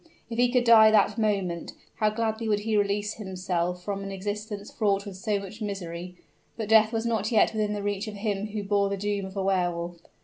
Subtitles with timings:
[0.31, 4.71] if he could die that moment, how gladly would he release himself from an existence
[4.71, 6.15] fraught with so much misery;
[6.57, 9.37] but death was not yet within the reach of him who bore the doom of
[9.37, 9.99] a Wehr Wolf!